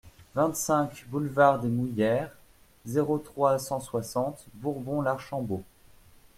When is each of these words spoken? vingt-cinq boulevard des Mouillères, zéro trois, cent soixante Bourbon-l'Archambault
vingt-cinq 0.33 1.05
boulevard 1.09 1.59
des 1.59 1.67
Mouillères, 1.67 2.31
zéro 2.87 3.19
trois, 3.19 3.59
cent 3.59 3.79
soixante 3.79 4.47
Bourbon-l'Archambault 4.55 5.63